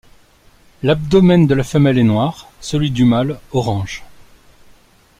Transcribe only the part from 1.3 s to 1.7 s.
de la